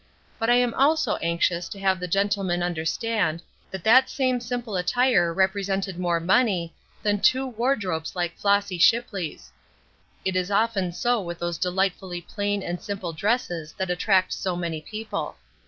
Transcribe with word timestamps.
But 0.39 0.49
I 0.49 0.55
am 0.55 0.73
also 0.73 1.17
anxious 1.17 1.69
to 1.69 1.79
have 1.79 1.99
the 1.99 2.07
gentlemen 2.07 2.63
understand 2.63 3.43
that 3.69 3.83
that 3.83 4.09
same 4.09 4.39
simple 4.39 4.75
attire 4.75 5.31
represented 5.31 5.99
more 5.99 6.19
money 6.19 6.73
than 7.03 7.19
two 7.19 7.45
wardrobes 7.45 8.15
like 8.15 8.35
Flossy 8.35 8.79
Shipley's. 8.79 9.51
It 10.25 10.35
is 10.35 10.49
often 10.49 10.91
so 10.91 11.21
with 11.21 11.37
those 11.37 11.59
delightfully 11.59 12.21
plain 12.21 12.63
and 12.63 12.81
simple 12.81 13.13
dresses 13.13 13.73
that 13.73 13.91
attract 13.91 14.33
so 14.33 14.55
many 14.55 14.81
people. 14.81 15.35